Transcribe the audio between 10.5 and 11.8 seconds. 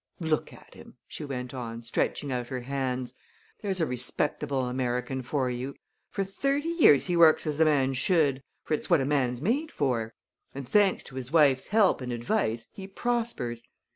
and thanks to his wife's